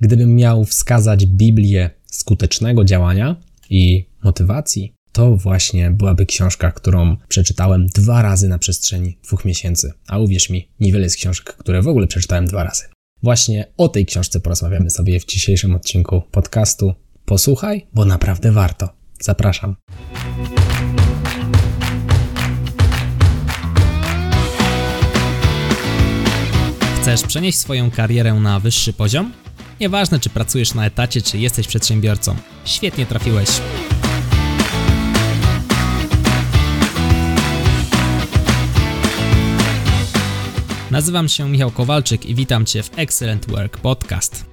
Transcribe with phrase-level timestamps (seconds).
[0.00, 3.36] Gdybym miał wskazać Biblię skutecznego działania
[3.70, 9.92] i motywacji, to właśnie byłaby książka, którą przeczytałem dwa razy na przestrzeni dwóch miesięcy.
[10.08, 12.84] A uwierz mi, niewiele jest książek, które w ogóle przeczytałem dwa razy.
[13.22, 16.94] Właśnie o tej książce porozmawiamy sobie w dzisiejszym odcinku podcastu.
[17.24, 18.88] Posłuchaj, bo naprawdę warto.
[19.20, 19.76] Zapraszam.
[27.00, 29.32] Chcesz przenieść swoją karierę na wyższy poziom?
[29.80, 32.36] Nieważne, czy pracujesz na etacie, czy jesteś przedsiębiorcą.
[32.64, 33.48] Świetnie trafiłeś.
[40.90, 44.44] Nazywam się Michał Kowalczyk i witam Cię w Excellent Work Podcast.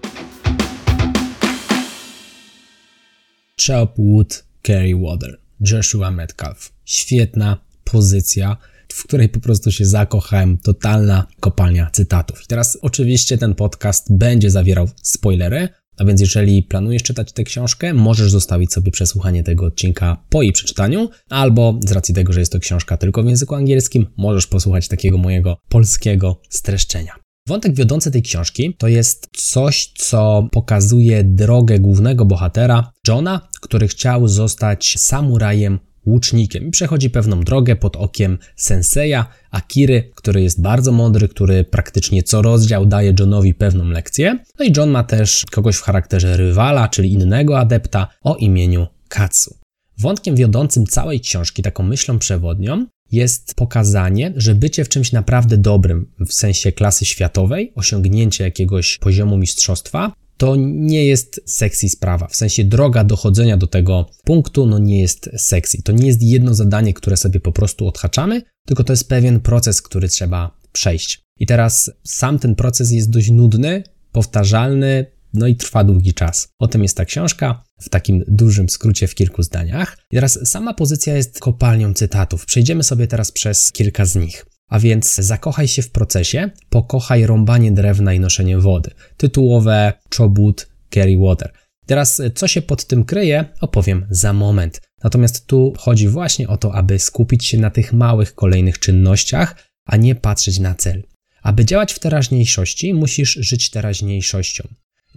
[3.68, 5.40] Chop Wood, Carry Water.
[5.72, 6.72] Joshua Metcalf.
[6.86, 8.58] Świetna pozycja,
[8.96, 10.58] w której po prostu się zakochałem.
[10.58, 12.44] Totalna kopalnia cytatów.
[12.44, 17.94] I teraz oczywiście ten podcast będzie zawierał spoilery, a więc jeżeli planujesz czytać tę książkę,
[17.94, 22.52] możesz zostawić sobie przesłuchanie tego odcinka po jej przeczytaniu, albo z racji tego, że jest
[22.52, 27.16] to książka tylko w języku angielskim, możesz posłuchać takiego mojego polskiego streszczenia.
[27.48, 34.28] Wątek wiodący tej książki to jest coś, co pokazuje drogę głównego bohatera, Johna, który chciał
[34.28, 41.28] zostać samurajem łucznikiem i przechodzi pewną drogę pod okiem senseja Akiry, który jest bardzo mądry,
[41.28, 44.40] który praktycznie co rozdział daje Johnowi pewną lekcję.
[44.60, 49.56] No i John ma też kogoś w charakterze rywala, czyli innego adepta o imieniu Katsu.
[49.98, 56.12] Wątkiem wiodącym całej książki, taką myślą przewodnią, jest pokazanie, że bycie w czymś naprawdę dobrym,
[56.28, 62.28] w sensie klasy światowej, osiągnięcie jakiegoś poziomu mistrzostwa, to nie jest sexy sprawa.
[62.28, 65.82] W sensie droga dochodzenia do tego punktu no nie jest sexy.
[65.82, 69.82] To nie jest jedno zadanie, które sobie po prostu odhaczamy, tylko to jest pewien proces,
[69.82, 71.22] który trzeba przejść.
[71.40, 76.48] I teraz sam ten proces jest dość nudny, powtarzalny, no i trwa długi czas.
[76.60, 79.98] O tym jest ta książka, w takim dużym skrócie w kilku zdaniach.
[80.12, 82.46] I teraz sama pozycja jest kopalnią cytatów.
[82.46, 84.46] Przejdziemy sobie teraz przez kilka z nich.
[84.70, 88.92] A więc zakochaj się w procesie, pokochaj rąbanie drewna i noszenie wody.
[89.18, 91.52] Tytułowe Chobut Carry Water.
[91.86, 94.82] Teraz, co się pod tym kryje, opowiem za moment.
[95.04, 99.56] Natomiast tu chodzi właśnie o to, aby skupić się na tych małych kolejnych czynnościach,
[99.86, 101.04] a nie patrzeć na cel.
[101.42, 104.68] Aby działać w teraźniejszości, musisz żyć teraźniejszością.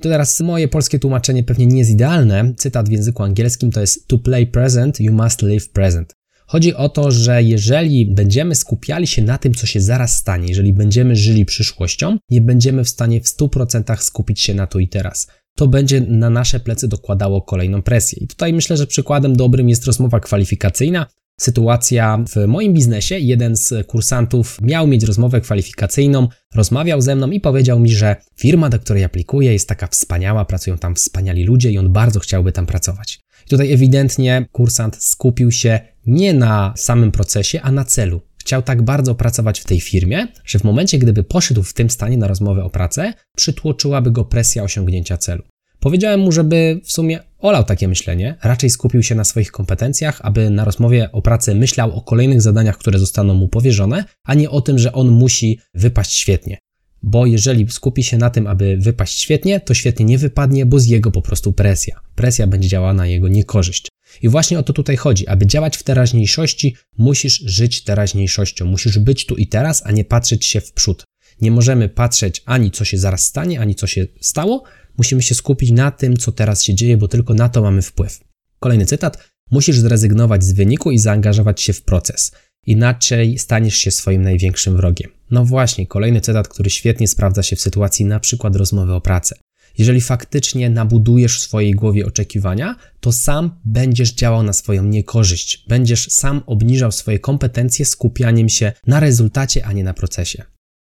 [0.01, 2.55] To teraz moje polskie tłumaczenie pewnie nie jest idealne.
[2.57, 6.18] Cytat w języku angielskim to jest To play present, you must live present.
[6.51, 10.73] Chodzi o to, że jeżeli będziemy skupiali się na tym, co się zaraz stanie, jeżeli
[10.73, 15.27] będziemy żyli przyszłością, nie będziemy w stanie w 100% skupić się na tu i teraz.
[15.57, 18.19] To będzie na nasze plecy dokładało kolejną presję.
[18.23, 21.07] I tutaj myślę, że przykładem dobrym jest rozmowa kwalifikacyjna,
[21.41, 23.19] sytuacja w moim biznesie.
[23.19, 28.69] Jeden z kursantów miał mieć rozmowę kwalifikacyjną, rozmawiał ze mną i powiedział mi, że firma,
[28.69, 32.67] do której aplikuję, jest taka wspaniała, pracują tam wspaniali ludzie i on bardzo chciałby tam
[32.67, 33.21] pracować.
[33.47, 38.21] I tutaj ewidentnie kursant skupił się nie na samym procesie, a na celu.
[38.39, 42.19] Chciał tak bardzo pracować w tej firmie, że w momencie, gdyby poszedł w tym stanie
[42.19, 45.43] na rozmowę o pracę, przytłoczyłaby go presja osiągnięcia celu.
[45.81, 50.51] Powiedziałem mu, żeby w sumie olał takie myślenie, raczej skupił się na swoich kompetencjach, aby
[50.51, 54.61] na rozmowie o pracę myślał o kolejnych zadaniach, które zostaną mu powierzone, a nie o
[54.61, 56.59] tym, że on musi wypaść świetnie.
[57.03, 60.87] Bo jeżeli skupi się na tym, aby wypaść świetnie, to świetnie nie wypadnie, bo z
[60.87, 62.01] jego po prostu presja.
[62.15, 63.89] Presja będzie działała na jego niekorzyść.
[64.23, 65.27] I właśnie o to tutaj chodzi.
[65.27, 68.65] Aby działać w teraźniejszości, musisz żyć teraźniejszością.
[68.65, 71.05] Musisz być tu i teraz, a nie patrzeć się w przód.
[71.41, 74.63] Nie możemy patrzeć ani co się zaraz stanie, ani co się stało.
[74.99, 78.21] Musimy się skupić na tym, co teraz się dzieje, bo tylko na to mamy wpływ.
[78.61, 79.29] Kolejny cytat.
[79.51, 82.33] Musisz zrezygnować z wyniku i zaangażować się w proces.
[82.67, 85.11] Inaczej staniesz się swoim największym wrogiem.
[85.31, 89.37] No właśnie, kolejny cytat, który świetnie sprawdza się w sytuacji na przykład rozmowy o pracę.
[89.79, 95.65] Jeżeli faktycznie nabudujesz w swojej głowie oczekiwania, to sam będziesz działał na swoją niekorzyść.
[95.69, 100.43] Będziesz sam obniżał swoje kompetencje skupianiem się na rezultacie, a nie na procesie.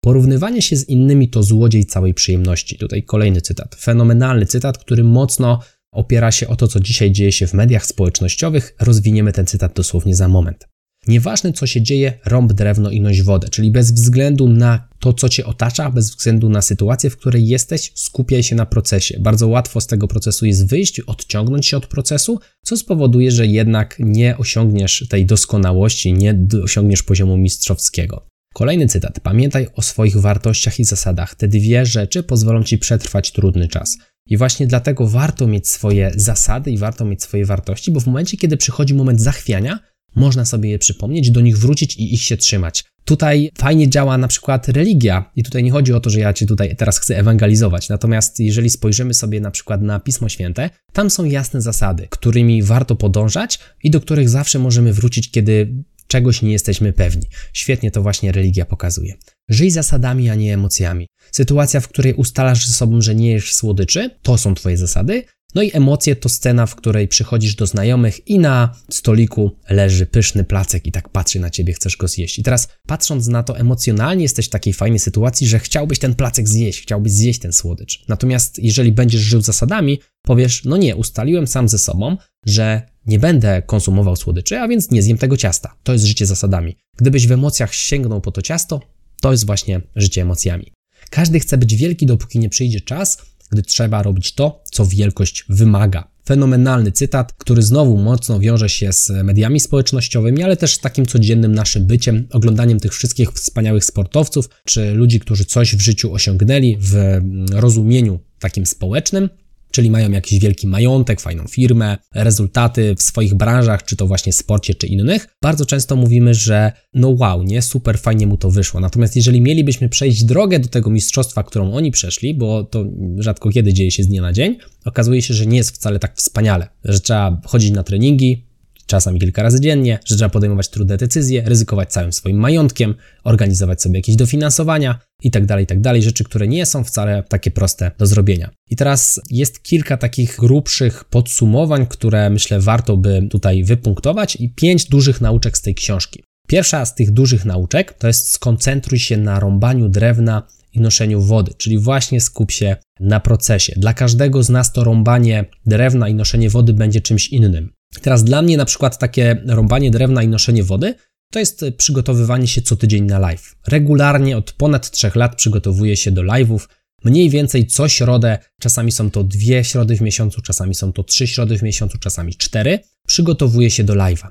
[0.06, 2.78] Porównywanie się z innymi to złodziej całej przyjemności.
[2.78, 3.74] Tutaj kolejny cytat.
[3.74, 5.60] Fenomenalny cytat, który mocno
[5.92, 8.74] opiera się o to, co dzisiaj dzieje się w mediach społecznościowych.
[8.80, 10.68] Rozwiniemy ten cytat dosłownie za moment.
[11.08, 15.28] Nieważne co się dzieje, rąb drewno i noś wodę, czyli bez względu na to, co
[15.28, 19.20] cię otacza, bez względu na sytuację, w której jesteś, skupiaj się na procesie.
[19.20, 23.96] Bardzo łatwo z tego procesu jest wyjść, odciągnąć się od procesu, co spowoduje, że jednak
[23.98, 28.35] nie osiągniesz tej doskonałości, nie osiągniesz poziomu mistrzowskiego.
[28.56, 29.20] Kolejny cytat.
[29.20, 31.34] Pamiętaj o swoich wartościach i zasadach.
[31.34, 33.98] Te dwie rzeczy pozwolą ci przetrwać trudny czas.
[34.26, 38.36] I właśnie dlatego warto mieć swoje zasady i warto mieć swoje wartości, bo w momencie,
[38.36, 39.78] kiedy przychodzi moment zachwiania,
[40.14, 42.84] można sobie je przypomnieć, do nich wrócić i ich się trzymać.
[43.04, 46.46] Tutaj fajnie działa na przykład religia, i tutaj nie chodzi o to, że ja cię
[46.46, 47.88] tutaj teraz chcę ewangelizować.
[47.88, 52.96] Natomiast jeżeli spojrzymy sobie na przykład na Pismo Święte, tam są jasne zasady, którymi warto
[52.96, 57.26] podążać i do których zawsze możemy wrócić, kiedy czegoś nie jesteśmy pewni.
[57.52, 59.14] Świetnie to właśnie religia pokazuje.
[59.48, 61.06] Żyj zasadami, a nie emocjami.
[61.32, 65.24] Sytuacja, w której ustalasz ze sobą, że nie jesz słodyczy, to są twoje zasady,
[65.54, 70.44] no i emocje to scena, w której przychodzisz do znajomych i na stoliku leży pyszny
[70.44, 72.38] placek i tak patrzy na ciebie, chcesz go zjeść.
[72.38, 76.48] I teraz patrząc na to emocjonalnie jesteś w takiej fajnej sytuacji, że chciałbyś ten placek
[76.48, 78.04] zjeść, chciałbyś zjeść ten słodycz.
[78.08, 82.16] Natomiast jeżeli będziesz żył zasadami, powiesz, no nie, ustaliłem sam ze sobą,
[82.46, 85.74] że nie będę konsumował słodyczy, a więc nie zjem tego ciasta.
[85.82, 86.76] To jest życie zasadami.
[86.96, 88.80] Gdybyś w emocjach sięgnął po to ciasto,
[89.20, 90.72] to jest właśnie życie emocjami.
[91.10, 93.18] Każdy chce być wielki, dopóki nie przyjdzie czas,
[93.50, 96.08] gdy trzeba robić to, co wielkość wymaga.
[96.26, 101.54] Fenomenalny cytat, który znowu mocno wiąże się z mediami społecznościowymi, ale też z takim codziennym
[101.54, 107.20] naszym byciem, oglądaniem tych wszystkich wspaniałych sportowców, czy ludzi, którzy coś w życiu osiągnęli w
[107.50, 109.28] rozumieniu takim społecznym,
[109.70, 114.74] czyli mają jakiś wielki majątek, fajną firmę, rezultaty w swoich branżach, czy to właśnie sporcie,
[114.74, 118.80] czy innych, bardzo często mówimy, że no wow, nie, super fajnie mu to wyszło.
[118.80, 122.84] Natomiast jeżeli mielibyśmy przejść drogę do tego mistrzostwa, którą oni przeszli, bo to
[123.18, 126.16] rzadko kiedy dzieje się z dnia na dzień, okazuje się, że nie jest wcale tak
[126.16, 128.46] wspaniale, że trzeba chodzić na treningi,
[128.86, 132.94] czasami kilka razy dziennie, że trzeba podejmować trudne decyzje, ryzykować całym swoim majątkiem,
[133.24, 137.90] organizować sobie jakieś dofinansowania itd., tak itd., tak rzeczy, które nie są wcale takie proste
[137.98, 138.50] do zrobienia.
[138.70, 144.84] I teraz jest kilka takich grubszych podsumowań, które myślę warto by tutaj wypunktować i pięć
[144.84, 146.22] dużych nauczek z tej książki.
[146.48, 150.42] Pierwsza z tych dużych nauczek to jest skoncentruj się na rąbaniu drewna
[150.72, 153.72] i noszeniu wody, czyli właśnie skup się na procesie.
[153.76, 157.72] Dla każdego z nas to rąbanie drewna i noszenie wody będzie czymś innym.
[158.02, 160.94] Teraz dla mnie na przykład takie rąbanie drewna i noszenie wody
[161.32, 163.56] to jest przygotowywanie się co tydzień na live.
[163.66, 166.68] Regularnie od ponad trzech lat przygotowuję się do live'ów,
[167.04, 171.26] mniej więcej co środę, czasami są to dwie środy w miesiącu, czasami są to trzy
[171.26, 174.28] środy w miesiącu, czasami cztery, przygotowuję się do live'a.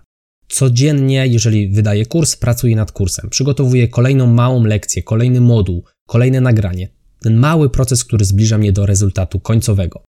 [0.48, 3.30] Codziennie, jeżeli wydaję kurs, pracuję nad kursem.
[3.30, 6.90] Przygotowuję kolejną małą lekcję, kolejny moduł, kolejne nagranie.
[7.20, 10.04] Ten mały proces, który zbliża mnie do rezultatu końcowego.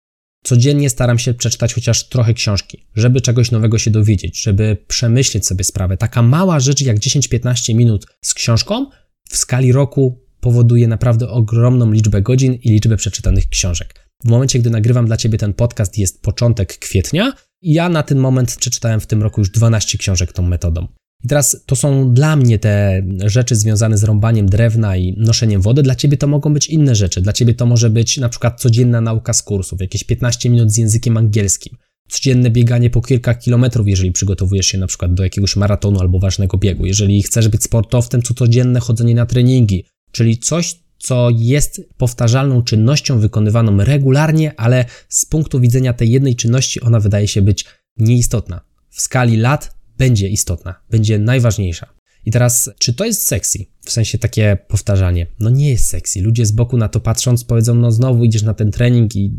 [0.46, 5.64] Codziennie staram się przeczytać chociaż trochę książki, żeby czegoś nowego się dowiedzieć, żeby przemyśleć sobie
[5.64, 5.96] sprawę.
[5.96, 8.87] Taka mała rzecz jak 10-15 minut z książką
[9.29, 14.08] w skali roku powoduje naprawdę ogromną liczbę godzin i liczbę przeczytanych książek.
[14.25, 17.32] W momencie, gdy nagrywam dla Ciebie ten podcast, jest początek kwietnia
[17.64, 20.88] ja na ten moment przeczytałem w tym roku już 12 książek tą metodą.
[21.25, 25.82] I teraz to są dla mnie te rzeczy związane z rąbaniem drewna i noszeniem wody.
[25.82, 27.21] Dla ciebie to mogą być inne rzeczy.
[27.21, 30.76] Dla ciebie to może być na przykład codzienna nauka z kursów, jakieś 15 minut z
[30.76, 31.76] językiem angielskim,
[32.09, 36.59] codzienne bieganie po kilka kilometrów, jeżeli przygotowujesz się na przykład do jakiegoś maratonu albo ważnego
[36.59, 36.87] biegu.
[36.87, 43.19] Jeżeli chcesz być sportowcem, to codzienne chodzenie na treningi, czyli coś, co jest powtarzalną czynnością
[43.19, 47.65] wykonywaną regularnie, ale z punktu widzenia tej jednej czynności ona wydaje się być
[47.97, 48.61] nieistotna.
[48.91, 51.94] W skali lat będzie istotna, będzie najważniejsza.
[52.26, 53.58] I teraz, czy to jest sexy?
[53.85, 55.26] W sensie takie powtarzanie.
[55.41, 56.20] No nie jest sexy.
[56.20, 59.32] Ludzie z boku na to patrząc powiedzą, no znowu idziesz na ten trening i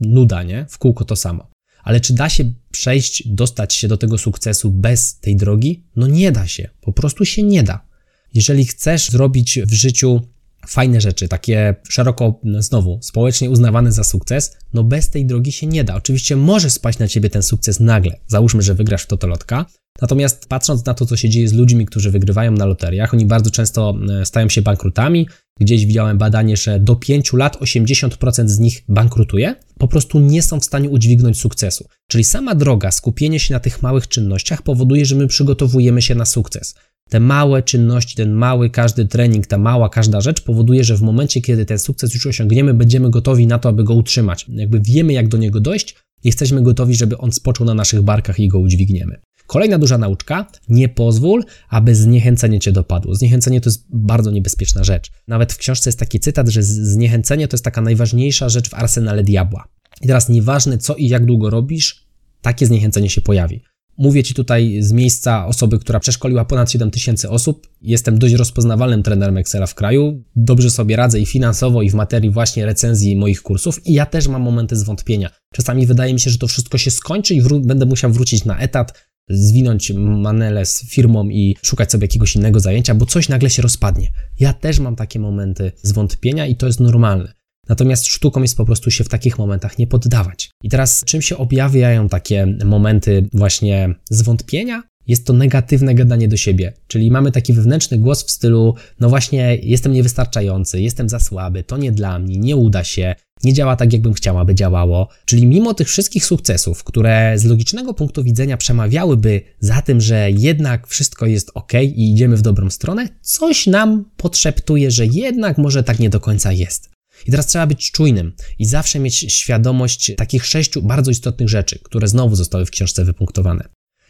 [0.00, 0.66] nuda, nie?
[0.68, 1.50] W kółko to samo.
[1.82, 5.84] Ale czy da się przejść, dostać się do tego sukcesu bez tej drogi?
[5.96, 6.68] No nie da się.
[6.80, 7.86] Po prostu się nie da.
[8.34, 10.20] Jeżeli chcesz zrobić w życiu
[10.66, 15.66] fajne rzeczy, takie szeroko, no znowu, społecznie uznawane za sukces, no bez tej drogi się
[15.66, 15.94] nie da.
[15.94, 18.20] Oczywiście może spaść na ciebie ten sukces nagle.
[18.26, 19.66] Załóżmy, że wygrasz w totolotka,
[20.00, 23.50] Natomiast patrząc na to, co się dzieje z ludźmi, którzy wygrywają na loteriach, oni bardzo
[23.50, 25.28] często e, stają się bankrutami.
[25.60, 30.60] Gdzieś widziałem badanie, że do 5 lat 80% z nich bankrutuje, po prostu nie są
[30.60, 31.88] w stanie udźwignąć sukcesu.
[32.08, 36.24] Czyli sama droga, skupienie się na tych małych czynnościach powoduje, że my przygotowujemy się na
[36.24, 36.74] sukces.
[37.08, 41.40] Te małe czynności, ten mały każdy trening, ta mała każda rzecz powoduje, że w momencie,
[41.40, 44.46] kiedy ten sukces już osiągniemy, będziemy gotowi na to, aby go utrzymać.
[44.48, 48.48] Jakby wiemy, jak do niego dojść, jesteśmy gotowi, żeby on spoczął na naszych barkach i
[48.48, 49.20] go udźwigniemy.
[49.46, 53.14] Kolejna duża nauczka, nie pozwól, aby zniechęcenie cię dopadło.
[53.14, 55.10] Zniechęcenie to jest bardzo niebezpieczna rzecz.
[55.28, 59.22] Nawet w książce jest taki cytat, że zniechęcenie to jest taka najważniejsza rzecz w arsenale
[59.24, 59.68] diabła.
[60.02, 62.06] I teraz nieważne co i jak długo robisz,
[62.42, 63.62] takie zniechęcenie się pojawi.
[63.98, 67.66] Mówię Ci tutaj z miejsca osoby, która przeszkoliła ponad 7 tysięcy osób.
[67.82, 70.22] Jestem dość rozpoznawalnym trenerem Excela w kraju.
[70.36, 73.86] Dobrze sobie radzę i finansowo, i w materii właśnie recenzji moich kursów.
[73.86, 75.30] I ja też mam momenty zwątpienia.
[75.54, 78.92] Czasami wydaje mi się, że to wszystko się skończy i będę musiał wrócić na etat,
[79.28, 84.12] zwinąć manele z firmą i szukać sobie jakiegoś innego zajęcia, bo coś nagle się rozpadnie.
[84.40, 87.32] Ja też mam takie momenty zwątpienia i to jest normalne.
[87.68, 90.50] Natomiast sztuką jest po prostu się w takich momentach nie poddawać.
[90.62, 94.82] I teraz czym się objawiają takie momenty właśnie zwątpienia?
[95.06, 96.72] Jest to negatywne gadanie do siebie.
[96.86, 101.76] Czyli mamy taki wewnętrzny głos w stylu: No właśnie, jestem niewystarczający, jestem za słaby, to
[101.76, 105.08] nie dla mnie, nie uda się, nie działa tak, jakbym chciał, aby działało.
[105.24, 110.86] Czyli mimo tych wszystkich sukcesów, które z logicznego punktu widzenia przemawiałyby za tym, że jednak
[110.86, 115.98] wszystko jest ok i idziemy w dobrą stronę, coś nam podszeptuje, że jednak może tak
[115.98, 116.90] nie do końca jest.
[117.26, 122.08] I teraz trzeba być czujnym i zawsze mieć świadomość takich sześciu bardzo istotnych rzeczy, które
[122.08, 123.68] znowu zostały w książce wypunktowane.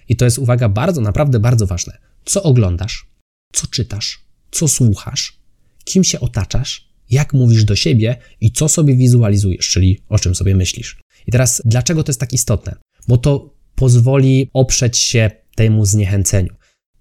[0.09, 1.99] I to jest, uwaga, bardzo, naprawdę bardzo ważne.
[2.25, 3.07] Co oglądasz,
[3.53, 5.39] co czytasz, co słuchasz,
[5.85, 10.55] kim się otaczasz, jak mówisz do siebie i co sobie wizualizujesz, czyli o czym sobie
[10.55, 11.01] myślisz.
[11.27, 12.77] I teraz, dlaczego to jest tak istotne?
[13.09, 16.55] Bo to pozwoli oprzeć się temu zniechęceniu.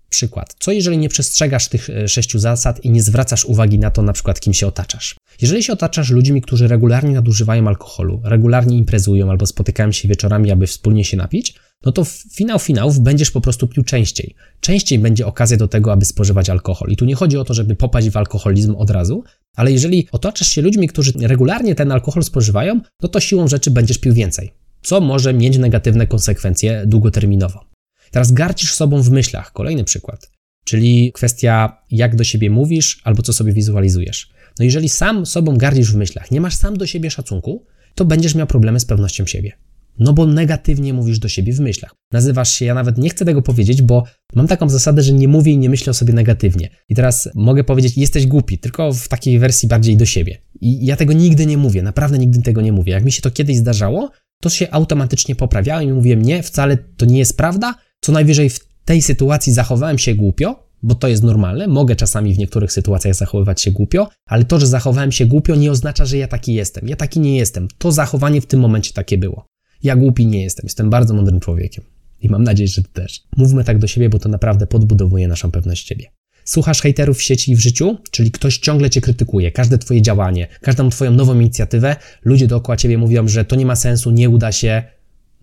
[0.10, 0.55] Przykład.
[0.60, 4.13] Co jeżeli nie przestrzegasz tych e, sześciu zasad i nie zwracasz uwagi na to, na
[4.13, 5.15] przykład, kim się otaczasz?
[5.41, 10.67] Jeżeli się otaczasz ludźmi, którzy regularnie nadużywają alkoholu, regularnie imprezują albo spotykają się wieczorami, aby
[10.67, 11.53] wspólnie się napić,
[11.85, 14.35] no to finał finałów będziesz po prostu pił częściej.
[14.59, 16.89] Częściej będzie okazja do tego, aby spożywać alkohol.
[16.91, 19.23] I tu nie chodzi o to, żeby popaść w alkoholizm od razu,
[19.55, 23.97] ale jeżeli otaczasz się ludźmi, którzy regularnie ten alkohol spożywają, no to siłą rzeczy będziesz
[23.97, 27.65] pił więcej, co może mieć negatywne konsekwencje długoterminowo.
[28.11, 29.53] Teraz garcisz sobą w myślach.
[29.53, 30.31] Kolejny przykład.
[30.63, 34.29] Czyli kwestia, jak do siebie mówisz albo co sobie wizualizujesz.
[34.59, 38.35] No jeżeli sam sobą gardzisz w myślach, nie masz sam do siebie szacunku, to będziesz
[38.35, 39.51] miał problemy z pewnością siebie.
[40.00, 41.95] No bo negatywnie mówisz do siebie w myślach.
[42.12, 44.03] Nazywasz się, ja nawet nie chcę tego powiedzieć, bo
[44.36, 46.69] mam taką zasadę, że nie mówię i nie myślę o sobie negatywnie.
[46.89, 50.38] I teraz mogę powiedzieć, jesteś głupi, tylko w takiej wersji bardziej do siebie.
[50.62, 52.93] I ja tego nigdy nie mówię, naprawdę nigdy tego nie mówię.
[52.93, 54.10] Jak mi się to kiedyś zdarzało,
[54.41, 58.60] to się automatycznie poprawiałem i mówiłem, nie, wcale to nie jest prawda, co najwyżej w
[58.86, 63.62] tej sytuacji zachowałem się głupio, bo to jest normalne, mogę czasami w niektórych sytuacjach zachowywać
[63.62, 66.88] się głupio, ale to, że zachowałem się głupio nie oznacza, że ja taki jestem.
[66.88, 67.67] Ja taki nie jestem.
[67.77, 69.45] To zachowanie w tym momencie takie było.
[69.83, 71.83] Ja głupi nie jestem, jestem bardzo mądrym człowiekiem.
[72.21, 73.23] I mam nadzieję, że ty też.
[73.38, 76.05] Mówmy tak do siebie, bo to naprawdę podbudowuje naszą pewność siebie.
[76.45, 80.47] Słuchasz hejterów w sieci i w życiu, czyli ktoś ciągle cię krytykuje, każde twoje działanie,
[80.61, 81.95] każdą twoją nową inicjatywę,
[82.25, 84.83] ludzie dookoła ciebie mówią, że to nie ma sensu, nie uda się.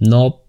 [0.01, 0.45] No,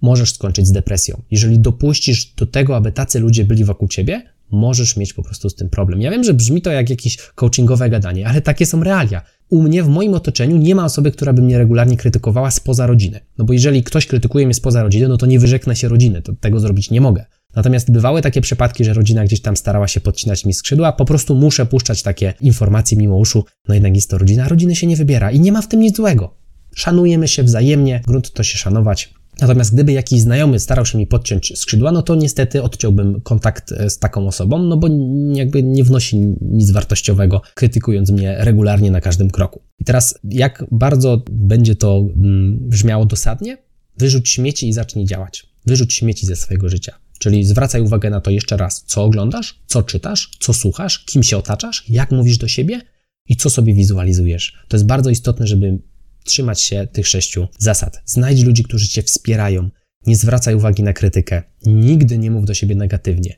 [0.00, 1.22] możesz skończyć z depresją.
[1.30, 5.54] Jeżeli dopuścisz do tego, aby tacy ludzie byli wokół ciebie, możesz mieć po prostu z
[5.54, 6.02] tym problem.
[6.02, 9.22] Ja wiem, że brzmi to jak jakieś coachingowe gadanie, ale takie są realia.
[9.50, 13.20] U mnie, w moim otoczeniu nie ma osoby, która by mnie regularnie krytykowała spoza rodziny.
[13.38, 16.32] No bo jeżeli ktoś krytykuje mnie spoza rodziny, no to nie wyrzeknę się rodziny, to
[16.40, 17.24] tego zrobić nie mogę.
[17.56, 21.34] Natomiast bywały takie przypadki, że rodzina gdzieś tam starała się podcinać mi skrzydła, po prostu
[21.34, 25.30] muszę puszczać takie informacje mimo uszu, no jednak jest to rodzina, rodziny się nie wybiera
[25.30, 26.34] i nie ma w tym nic złego.
[26.74, 31.58] Szanujemy się wzajemnie, grunt to się szanować, Natomiast gdyby jakiś znajomy starał się mi podciąć
[31.58, 34.88] skrzydła, no to niestety odciąłbym kontakt e, z taką osobą, no bo
[35.32, 39.62] jakby nie wnosi nic wartościowego, krytykując mnie regularnie na każdym kroku.
[39.78, 43.58] I teraz, jak bardzo będzie to mm, brzmiało dosadnie?
[43.98, 45.46] Wyrzuć śmieci i zacznij działać.
[45.66, 46.94] Wyrzuć śmieci ze swojego życia.
[47.18, 51.36] Czyli zwracaj uwagę na to jeszcze raz, co oglądasz, co czytasz, co słuchasz, kim się
[51.36, 52.80] otaczasz, jak mówisz do siebie
[53.28, 54.64] i co sobie wizualizujesz.
[54.68, 55.78] To jest bardzo istotne, żeby
[56.24, 58.02] trzymać się tych sześciu zasad.
[58.04, 59.70] Znajdź ludzi, którzy cię wspierają.
[60.06, 61.42] Nie zwracaj uwagi na krytykę.
[61.66, 63.36] Nigdy nie mów do siebie negatywnie.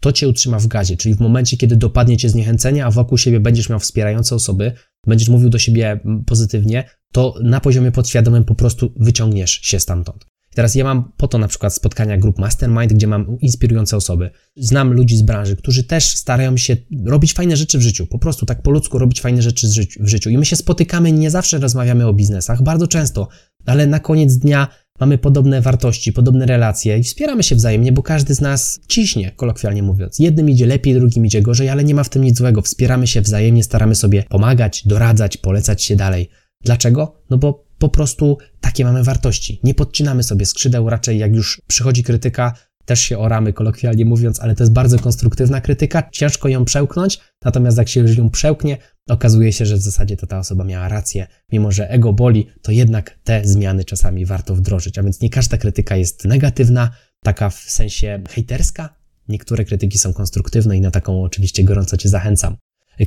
[0.00, 3.40] To cię utrzyma w gazie, czyli w momencie, kiedy dopadnie cię zniechęcenie, a wokół siebie
[3.40, 4.72] będziesz miał wspierające osoby,
[5.06, 10.26] będziesz mówił do siebie pozytywnie, to na poziomie podświadomym po prostu wyciągniesz się stamtąd.
[10.58, 14.30] Teraz ja mam po to na przykład spotkania grup mastermind, gdzie mam inspirujące osoby.
[14.56, 18.46] Znam ludzi z branży, którzy też starają się robić fajne rzeczy w życiu, po prostu
[18.46, 19.68] tak po ludzku robić fajne rzeczy
[20.00, 20.30] w życiu.
[20.30, 23.28] I my się spotykamy, nie zawsze rozmawiamy o biznesach, bardzo często,
[23.66, 24.68] ale na koniec dnia
[25.00, 29.82] mamy podobne wartości, podobne relacje i wspieramy się wzajemnie, bo każdy z nas ciśnie, kolokwialnie
[29.82, 30.18] mówiąc.
[30.18, 32.62] Jednym idzie lepiej, drugim idzie gorzej, ale nie ma w tym nic złego.
[32.62, 36.28] Wspieramy się wzajemnie, staramy sobie pomagać, doradzać, polecać się dalej.
[36.64, 37.22] Dlaczego?
[37.30, 39.60] No bo po prostu takie mamy wartości.
[39.64, 42.52] Nie podcinamy sobie skrzydeł, raczej jak już przychodzi krytyka,
[42.84, 47.78] też się oramy, kolokwialnie mówiąc, ale to jest bardzo konstruktywna krytyka, ciężko ją przełknąć, natomiast
[47.78, 51.26] jak się już ją przełknie, okazuje się, że w zasadzie to ta osoba miała rację,
[51.52, 55.58] mimo że ego boli, to jednak te zmiany czasami warto wdrożyć, a więc nie każda
[55.58, 56.90] krytyka jest negatywna,
[57.22, 58.96] taka w sensie hejterska,
[59.28, 62.56] niektóre krytyki są konstruktywne i na taką oczywiście gorąco Cię zachęcam.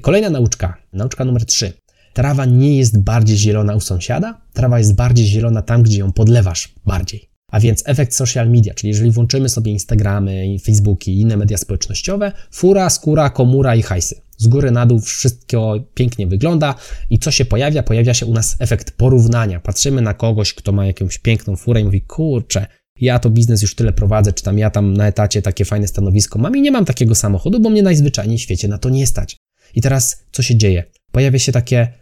[0.02, 1.74] Kolejna nauczka, nauczka numer 3.
[2.14, 6.74] Trawa nie jest bardziej zielona u sąsiada, trawa jest bardziej zielona tam, gdzie ją podlewasz
[6.86, 7.30] bardziej.
[7.52, 12.32] A więc efekt social media, czyli jeżeli włączymy sobie Instagramy, Facebooki i inne media społecznościowe,
[12.52, 14.22] fura, skóra, komura i hajsy.
[14.38, 16.76] Z góry na dół wszystko pięknie wygląda
[17.10, 17.84] i co się pojawia?
[17.84, 19.60] Pojawia się u nas efekt porównania.
[19.60, 22.68] Patrzymy na kogoś, kto ma jakąś piękną furę i mówi, kurczę,
[23.02, 26.40] ja to biznes już tyle prowadzę, czy tam ja tam na etacie takie fajne stanowisko
[26.40, 29.38] mam i nie mam takiego samochodu, bo mnie najzwyczajniej w świecie na to nie stać.
[29.76, 30.84] I teraz co się dzieje?
[31.12, 31.94] Pojawia się takie,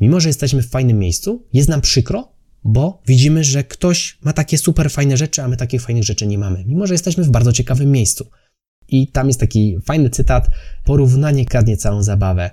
[0.00, 2.28] mimo że jesteśmy w fajnym miejscu, jest nam przykro,
[2.64, 6.38] bo widzimy, że ktoś ma takie super fajne rzeczy, a my takich fajnych rzeczy nie
[6.38, 8.26] mamy, mimo że jesteśmy w bardzo ciekawym miejscu.
[8.88, 10.48] I tam jest taki fajny cytat:
[10.84, 12.50] Porównanie kradnie całą zabawę.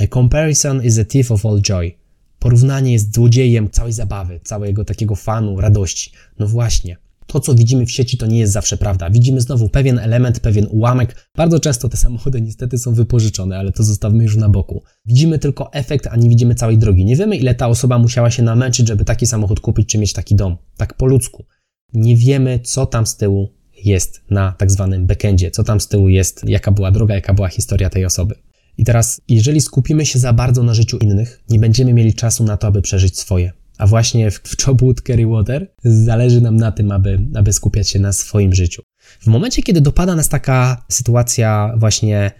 [0.00, 1.92] A comparison is a thief of all joy.
[2.38, 6.12] Porównanie jest złodziejem całej zabawy, całego takiego fanu, radości.
[6.38, 6.96] No właśnie,
[7.26, 9.10] to co widzimy w sieci to nie jest zawsze prawda.
[9.10, 11.28] Widzimy znowu pewien element, pewien ułamek.
[11.36, 14.82] Bardzo często te samochody niestety są wypożyczone, ale to zostawmy już na boku.
[15.06, 17.04] Widzimy tylko efekt, a nie widzimy całej drogi.
[17.04, 20.34] Nie wiemy, ile ta osoba musiała się namęczyć, żeby taki samochód kupić czy mieć taki
[20.34, 20.56] dom.
[20.76, 21.44] Tak po ludzku.
[21.92, 23.48] Nie wiemy, co tam z tyłu
[23.84, 27.48] jest na tak zwanym backendzie, co tam z tyłu jest, jaka była droga, jaka była
[27.48, 28.34] historia tej osoby.
[28.78, 32.56] I teraz, jeżeli skupimy się za bardzo na życiu innych, nie będziemy mieli czasu na
[32.56, 33.52] to, aby przeżyć swoje.
[33.78, 38.12] A właśnie w, w Kerry Water zależy nam na tym, aby, aby skupiać się na
[38.12, 38.82] swoim życiu.
[39.20, 42.30] W momencie, kiedy dopada nas taka sytuacja właśnie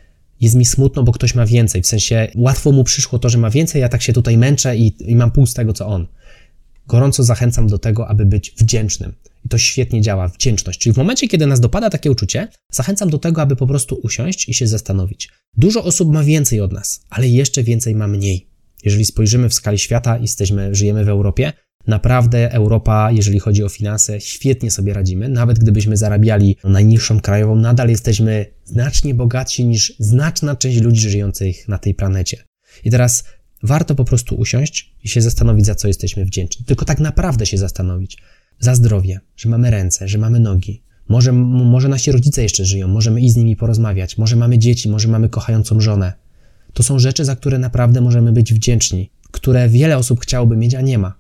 [0.41, 3.51] jest mi smutno, bo ktoś ma więcej, w sensie łatwo mu przyszło to, że ma
[3.51, 6.07] więcej, ja tak się tutaj męczę i, i mam pół z tego, co on.
[6.87, 9.13] Gorąco zachęcam do tego, aby być wdzięcznym.
[9.45, 10.81] I to świetnie działa, wdzięczność.
[10.81, 14.49] Czyli w momencie, kiedy nas dopada takie uczucie, zachęcam do tego, aby po prostu usiąść
[14.49, 15.29] i się zastanowić.
[15.57, 18.54] Dużo osób ma więcej od nas, ale jeszcze więcej ma mniej.
[18.85, 21.53] Jeżeli spojrzymy w skali świata, jesteśmy, żyjemy w Europie,
[21.87, 25.29] naprawdę Europa, jeżeli chodzi o finanse, świetnie sobie radzimy.
[25.29, 31.79] Nawet gdybyśmy zarabiali najniższą krajową, nadal jesteśmy znacznie bogatsi niż znaczna część ludzi żyjących na
[31.79, 32.45] tej planecie.
[32.85, 33.25] I teraz
[33.63, 36.65] warto po prostu usiąść i się zastanowić, za co jesteśmy wdzięczni.
[36.65, 38.19] Tylko tak naprawdę się zastanowić.
[38.59, 40.83] Za zdrowie, że mamy ręce, że mamy nogi.
[41.09, 45.09] Może, może nasi rodzice jeszcze żyją, możemy i z nimi porozmawiać, może mamy dzieci, może
[45.09, 46.13] mamy kochającą żonę.
[46.75, 50.81] To są rzeczy, za które naprawdę możemy być wdzięczni, które wiele osób chciałoby mieć, a
[50.81, 51.15] nie ma.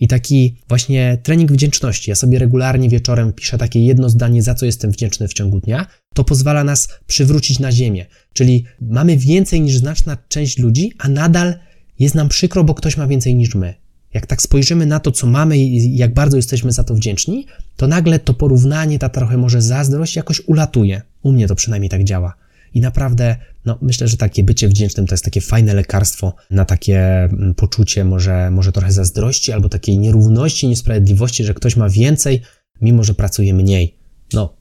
[0.00, 2.10] I taki właśnie trening wdzięczności.
[2.10, 5.86] Ja sobie regularnie wieczorem piszę takie jedno zdanie, za co jestem wdzięczny w ciągu dnia.
[6.14, 8.06] To pozwala nas przywrócić na ziemię.
[8.32, 11.54] Czyli mamy więcej niż znaczna część ludzi, a nadal
[11.98, 13.74] jest nam przykro, bo ktoś ma więcej niż my.
[14.14, 17.86] Jak tak spojrzymy na to, co mamy i jak bardzo jesteśmy za to wdzięczni, to
[17.86, 21.02] nagle to porównanie, ta trochę może zazdrość jakoś ulatuje.
[21.22, 22.34] U mnie to przynajmniej tak działa.
[22.74, 26.98] I naprawdę, no, myślę, że takie bycie wdzięcznym to jest takie fajne lekarstwo na takie
[27.24, 32.42] mm, poczucie może, może trochę zazdrości albo takiej nierówności, niesprawiedliwości, że ktoś ma więcej,
[32.80, 33.98] mimo że pracuje mniej.
[34.32, 34.56] No,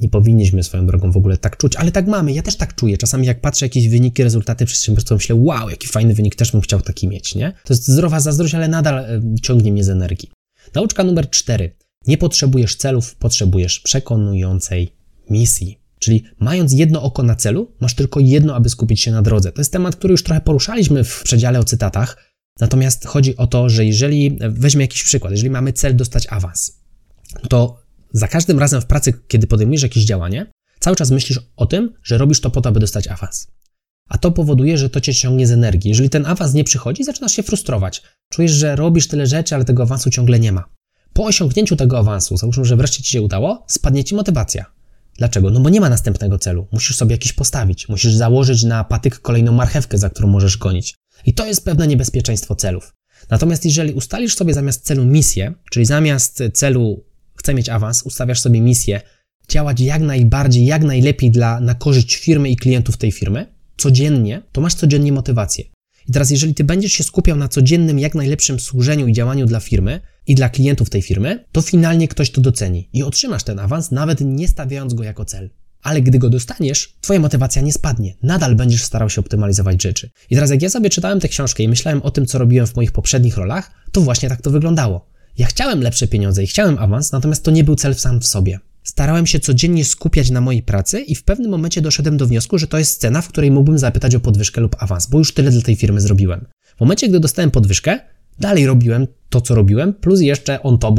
[0.00, 2.32] nie powinniśmy swoją drogą w ogóle tak czuć, ale tak mamy.
[2.32, 2.98] Ja też tak czuję.
[2.98, 6.80] Czasami jak patrzę jakieś wyniki, rezultaty przedsiębiorstwa, myślę, wow, jaki fajny wynik, też bym chciał
[6.80, 7.52] taki mieć, nie?
[7.64, 10.30] To jest zdrowa zazdrość, ale nadal e, ciągnie mnie z energii.
[10.74, 11.76] Nauczka numer cztery.
[12.06, 14.92] Nie potrzebujesz celów, potrzebujesz przekonującej
[15.30, 15.85] misji.
[15.98, 19.52] Czyli mając jedno oko na celu, masz tylko jedno, aby skupić się na drodze.
[19.52, 22.32] To jest temat, który już trochę poruszaliśmy w przedziale o cytatach.
[22.60, 26.80] Natomiast chodzi o to, że jeżeli weźmy jakiś przykład, jeżeli mamy cel dostać awans,
[27.48, 27.82] to
[28.12, 30.46] za każdym razem w pracy, kiedy podejmujesz jakieś działanie,
[30.80, 33.48] cały czas myślisz o tym, że robisz to po to, aby dostać awans.
[34.08, 35.88] A to powoduje, że to cię ciągnie z energii.
[35.88, 38.02] Jeżeli ten awans nie przychodzi, zaczynasz się frustrować.
[38.32, 40.64] Czujesz, że robisz tyle rzeczy, ale tego awansu ciągle nie ma.
[41.12, 44.75] Po osiągnięciu tego awansu, załóżmy, że wreszcie ci się udało, spadnie ci motywacja.
[45.18, 45.50] Dlaczego?
[45.50, 46.68] No bo nie ma następnego celu.
[46.72, 47.88] Musisz sobie jakiś postawić.
[47.88, 50.94] Musisz założyć na patyk kolejną marchewkę, za którą możesz gonić.
[51.26, 52.92] I to jest pewne niebezpieczeństwo celów.
[53.30, 57.04] Natomiast jeżeli ustalisz sobie zamiast celu misję, czyli zamiast celu
[57.36, 59.00] chcę mieć awans, ustawiasz sobie misję,
[59.48, 64.60] działać jak najbardziej, jak najlepiej dla, na korzyść firmy i klientów tej firmy, codziennie, to
[64.60, 65.64] masz codziennie motywację.
[66.08, 69.60] I teraz, jeżeli ty będziesz się skupiał na codziennym, jak najlepszym służeniu i działaniu dla
[69.60, 73.90] firmy i dla klientów tej firmy, to finalnie ktoś to doceni i otrzymasz ten awans,
[73.90, 75.50] nawet nie stawiając go jako cel.
[75.82, 78.16] Ale gdy go dostaniesz, twoja motywacja nie spadnie.
[78.22, 80.10] Nadal będziesz starał się optymalizować rzeczy.
[80.30, 82.76] I teraz, jak ja sobie czytałem tę książkę i myślałem o tym, co robiłem w
[82.76, 85.08] moich poprzednich rolach, to właśnie tak to wyglądało.
[85.38, 88.60] Ja chciałem lepsze pieniądze i chciałem awans, natomiast to nie był cel sam w sobie.
[88.86, 92.66] Starałem się codziennie skupiać na mojej pracy i w pewnym momencie doszedłem do wniosku, że
[92.66, 95.62] to jest scena, w której mógłbym zapytać o podwyżkę lub awans, bo już tyle dla
[95.62, 96.46] tej firmy zrobiłem.
[96.76, 98.00] W momencie, gdy dostałem podwyżkę,
[98.38, 100.94] dalej robiłem to, co robiłem, plus jeszcze on top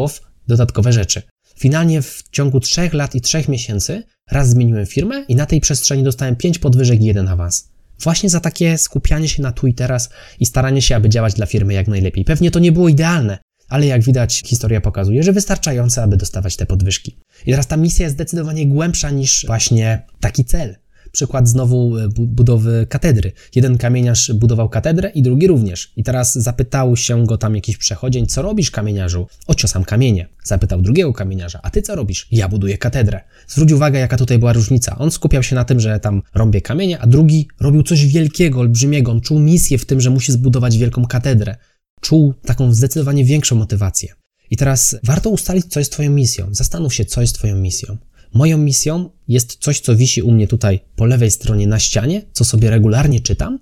[0.48, 1.22] dodatkowe rzeczy.
[1.58, 6.04] Finalnie w ciągu 3 lat i 3 miesięcy raz zmieniłem firmę i na tej przestrzeni
[6.04, 7.70] dostałem 5 podwyżek i jeden awans.
[8.00, 11.46] Właśnie za takie skupianie się na tu i teraz i staranie się, aby działać dla
[11.46, 12.26] firmy jak najlepiej.
[12.26, 13.38] Pewnie to nie było idealne,
[13.70, 17.18] ale jak widać, historia pokazuje, że wystarczające, aby dostawać te podwyżki.
[17.46, 20.76] I teraz ta misja jest zdecydowanie głębsza niż właśnie taki cel.
[21.12, 23.32] Przykład znowu e, budowy katedry.
[23.56, 25.94] Jeden kamieniarz budował katedrę i drugi również.
[25.96, 29.28] I teraz zapytał się go tam jakiś przechodzień, co robisz kamieniarzu?
[29.48, 30.28] Ociosam kamienie.
[30.44, 32.28] Zapytał drugiego kamieniarza, a ty co robisz?
[32.32, 33.22] Ja buduję katedrę.
[33.48, 34.98] Zwróć uwagę, jaka tutaj była różnica.
[34.98, 39.12] On skupiał się na tym, że tam rąbie kamienie, a drugi robił coś wielkiego, olbrzymiego.
[39.12, 41.56] On czuł misję w tym, że musi zbudować wielką katedrę
[42.02, 44.14] czuł taką zdecydowanie większą motywację.
[44.52, 46.48] I teraz warto ustalić, co jest Twoją misją.
[46.52, 47.98] Zastanów się, co jest Twoją misją.
[48.34, 52.46] Moją misją jest coś, co wisi u mnie tutaj po lewej stronie na ścianie, co
[52.46, 53.60] sobie regularnie czytam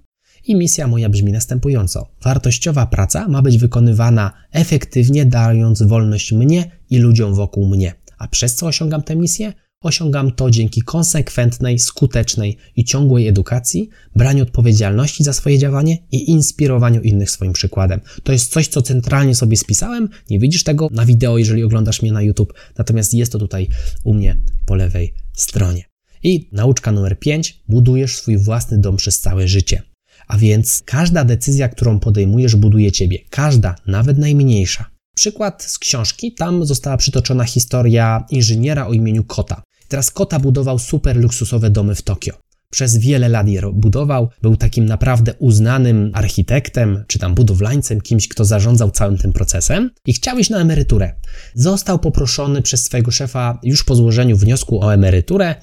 [0.48, 2.08] I misja moja brzmi następująco.
[2.24, 7.94] Wartościowa praca ma być wykonywana efektywnie, dając wolność mnie i ludziom wokół mnie.
[8.18, 9.54] A przez co osiągam tę misję?
[9.86, 17.02] Osiągam to dzięki konsekwentnej, skutecznej i ciągłej edukacji, braniu odpowiedzialności za swoje działanie i inspirowaniu
[17.02, 18.02] innych swoim przykładem.
[18.24, 20.10] To jest coś, co centralnie sobie spisałem.
[20.30, 23.68] Nie widzisz tego na wideo, jeżeli oglądasz mnie na YouTube, natomiast jest to tutaj
[24.04, 25.84] u mnie po lewej stronie.
[26.24, 27.64] I nauczka numer 5.
[27.68, 29.82] Budujesz swój własny dom przez całe życie.
[30.28, 33.20] A więc każda decyzja, którą podejmujesz, buduje ciebie.
[33.30, 34.86] Każda, nawet najmniejsza.
[35.16, 39.65] Przykład z książki, tam została przytoczona historia inżyniera o imieniu Kota.
[39.88, 42.34] Teraz Kota budował super luksusowe domy w Tokio.
[42.70, 48.46] Przez wiele lat je budował, był takim naprawdę uznanym architektem, czy tam budowlańcem, kimś, kto
[48.46, 51.14] zarządzał całym tym procesem i chciał iść na emeryturę.
[51.54, 55.56] Został poproszony przez swojego szefa już po złożeniu wniosku o emeryturę,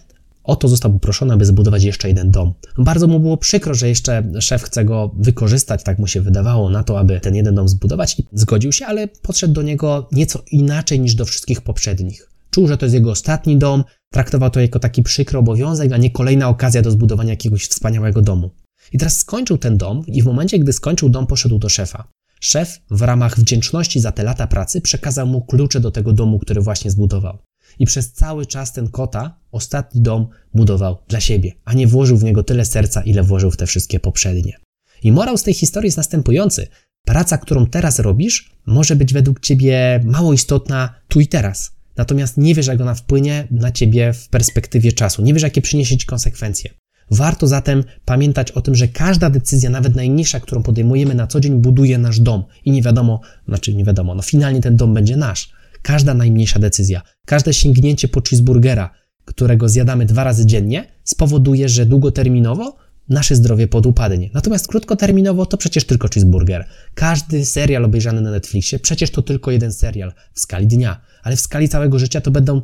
[0.44, 2.54] Oto został poproszony, aby zbudować jeszcze jeden dom.
[2.78, 6.84] Bardzo mu było przykro, że jeszcze szef chce go wykorzystać, tak mu się wydawało, na
[6.84, 11.00] to, aby ten jeden dom zbudować i zgodził się, ale podszedł do niego nieco inaczej
[11.00, 12.31] niż do wszystkich poprzednich.
[12.52, 16.10] Czuł, że to jest jego ostatni dom, traktował to jako taki przykry obowiązek, a nie
[16.10, 18.50] kolejna okazja do zbudowania jakiegoś wspaniałego domu.
[18.92, 22.08] I teraz skończył ten dom i w momencie, gdy skończył dom, poszedł do szefa.
[22.40, 26.60] Szef w ramach wdzięczności za te lata pracy przekazał mu klucze do tego domu, który
[26.60, 27.38] właśnie zbudował.
[27.78, 32.24] I przez cały czas ten kota ostatni dom budował dla siebie, a nie włożył w
[32.24, 34.56] niego tyle serca, ile włożył w te wszystkie poprzednie.
[35.02, 36.68] I morał z tej historii jest następujący.
[37.06, 41.81] Praca, którą teraz robisz, może być według ciebie mało istotna tu i teraz.
[41.96, 45.22] Natomiast nie wiesz, jak ona wpłynie na ciebie w perspektywie czasu.
[45.22, 46.70] Nie wiesz, jakie przyniesie ci konsekwencje.
[47.10, 51.60] Warto zatem pamiętać o tym, że każda decyzja, nawet najmniejsza, którą podejmujemy na co dzień,
[51.60, 52.44] buduje nasz dom.
[52.64, 55.52] I nie wiadomo, znaczy nie wiadomo, no finalnie ten dom będzie nasz.
[55.82, 58.90] Każda najmniejsza decyzja, każde sięgnięcie po cheeseburgera,
[59.24, 62.76] którego zjadamy dwa razy dziennie, spowoduje, że długoterminowo
[63.12, 64.30] nasze zdrowie podupadnie.
[64.34, 66.66] Natomiast krótkoterminowo to przecież tylko cheeseburger.
[66.94, 71.40] Każdy serial obejrzany na Netflixie, przecież to tylko jeden serial w skali dnia, ale w
[71.40, 72.62] skali całego życia to będą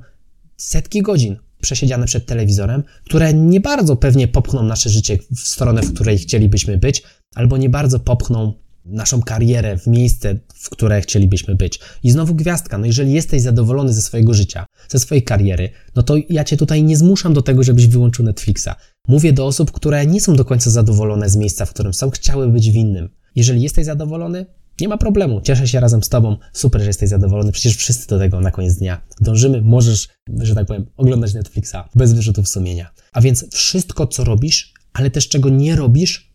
[0.57, 5.95] setki godzin przesiedziane przed telewizorem, które nie bardzo pewnie popchną nasze życie w stronę, w
[5.95, 7.03] której chcielibyśmy być,
[7.35, 11.81] albo nie bardzo popchną naszą karierę w miejsce, w które chcielibyśmy być.
[12.03, 16.15] I znowu gwiazdka, no jeżeli jesteś zadowolony ze swojego życia, ze swojej kariery, no to
[16.29, 18.69] ja cię tutaj nie zmuszam do tego, żebyś wyłączył Netflixa.
[19.09, 22.49] Mówię do osób, które nie są do końca zadowolone z miejsca, w którym są, chciały
[22.49, 23.09] być w innym.
[23.35, 24.47] Jeżeli jesteś zadowolony,
[24.81, 28.19] nie ma problemu, cieszę się razem z Tobą, super, że jesteś zadowolony, przecież wszyscy do
[28.19, 32.91] tego na koniec dnia dążymy, możesz, że tak powiem, oglądać Netflixa bez wyrzutów sumienia.
[33.13, 36.33] A więc wszystko, co robisz, ale też czego nie robisz,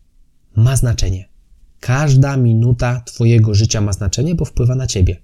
[0.56, 1.28] ma znaczenie.
[1.80, 5.16] Każda minuta Twojego życia ma znaczenie, bo wpływa na Ciebie.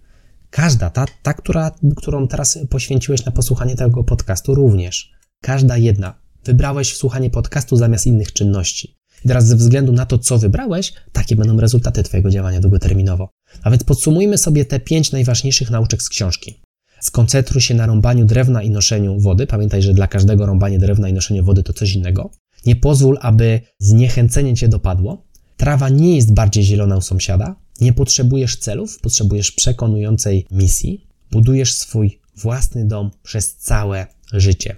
[0.50, 5.12] Każda, ta, ta która, którą teraz poświęciłeś na posłuchanie tego podcastu, również.
[5.40, 6.29] Każda jedna.
[6.44, 8.96] Wybrałeś słuchanie podcastu zamiast innych czynności.
[9.24, 13.28] I teraz ze względu na to, co wybrałeś, takie będą rezultaty Twojego działania długoterminowo.
[13.62, 16.60] A więc podsumujmy sobie te pięć najważniejszych nauczek z książki.
[17.00, 19.46] Skoncentruj się na rąbaniu drewna i noszeniu wody.
[19.46, 22.30] Pamiętaj, że dla każdego rąbanie drewna i noszenie wody to coś innego.
[22.66, 25.26] Nie pozwól, aby zniechęcenie Cię dopadło.
[25.56, 27.56] Trawa nie jest bardziej zielona u sąsiada.
[27.80, 31.06] Nie potrzebujesz celów, potrzebujesz przekonującej misji.
[31.30, 34.76] Budujesz swój własny dom przez całe życie.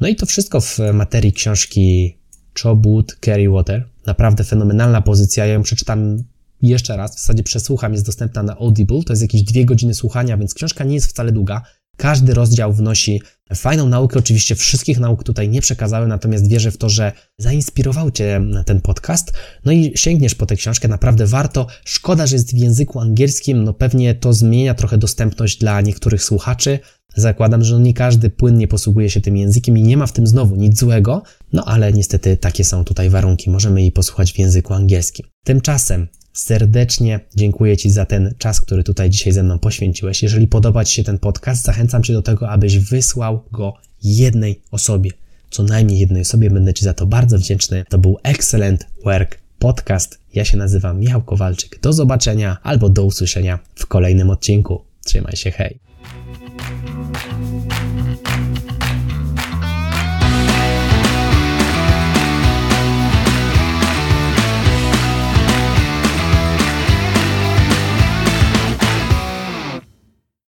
[0.00, 2.16] No i to wszystko w materii książki
[2.62, 3.88] Chobut Carry Water.
[4.06, 5.46] Naprawdę fenomenalna pozycja.
[5.46, 6.24] Ja ją przeczytam
[6.62, 7.16] jeszcze raz.
[7.16, 9.02] W zasadzie przesłucham, jest dostępna na Audible.
[9.02, 11.62] To jest jakieś dwie godziny słuchania, więc książka nie jest wcale długa.
[11.96, 13.22] Każdy rozdział wnosi
[13.54, 14.18] fajną naukę.
[14.18, 19.32] Oczywiście wszystkich nauk tutaj nie przekazałem, natomiast wierzę w to, że zainspirował Cię ten podcast.
[19.64, 21.66] No i sięgniesz po tę książkę, naprawdę warto.
[21.84, 26.78] Szkoda, że jest w języku angielskim, no pewnie to zmienia trochę dostępność dla niektórych słuchaczy.
[27.16, 30.56] Zakładam, że nie każdy płynnie posługuje się tym językiem i nie ma w tym znowu
[30.56, 33.50] nic złego, no ale niestety takie są tutaj warunki.
[33.50, 35.26] Możemy jej posłuchać w języku angielskim.
[35.44, 36.08] Tymczasem
[36.38, 40.22] serdecznie dziękuję Ci za ten czas, który tutaj dzisiaj ze mną poświęciłeś.
[40.22, 45.10] Jeżeli podoba Ci się ten podcast, zachęcam Cię do tego, abyś wysłał go jednej osobie.
[45.50, 47.84] Co najmniej jednej osobie, będę Ci za to bardzo wdzięczny.
[47.88, 50.18] To był Excellent Work Podcast.
[50.34, 51.80] Ja się nazywam Michał Kowalczyk.
[51.80, 54.82] Do zobaczenia albo do usłyszenia w kolejnym odcinku.
[55.04, 55.87] Trzymaj się, hej.